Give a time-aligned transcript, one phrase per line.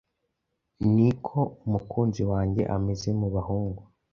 [0.93, 3.81] Ni ko umukunzi wanjye ameze mu bahungu